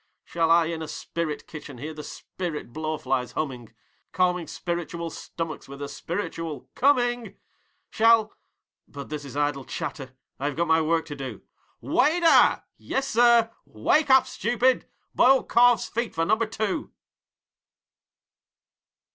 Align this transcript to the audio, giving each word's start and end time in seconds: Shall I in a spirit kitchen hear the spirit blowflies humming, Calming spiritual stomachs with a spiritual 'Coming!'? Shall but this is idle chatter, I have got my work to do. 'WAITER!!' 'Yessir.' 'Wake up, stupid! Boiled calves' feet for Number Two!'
Shall 0.23 0.49
I 0.49 0.65
in 0.65 0.81
a 0.81 0.87
spirit 0.87 1.45
kitchen 1.45 1.77
hear 1.77 1.93
the 1.93 2.01
spirit 2.03 2.73
blowflies 2.73 3.33
humming, 3.33 3.71
Calming 4.11 4.47
spiritual 4.47 5.11
stomachs 5.11 5.67
with 5.69 5.79
a 5.79 5.87
spiritual 5.87 6.71
'Coming!'? 6.73 7.35
Shall 7.91 8.33
but 8.87 9.09
this 9.09 9.23
is 9.23 9.37
idle 9.37 9.63
chatter, 9.63 10.15
I 10.39 10.45
have 10.47 10.55
got 10.55 10.65
my 10.67 10.81
work 10.81 11.05
to 11.05 11.15
do. 11.15 11.43
'WAITER!!' 11.81 12.63
'Yessir.' 12.79 13.51
'Wake 13.65 14.09
up, 14.09 14.25
stupid! 14.25 14.87
Boiled 15.13 15.47
calves' 15.47 15.87
feet 15.87 16.15
for 16.15 16.25
Number 16.25 16.47
Two!' 16.47 16.91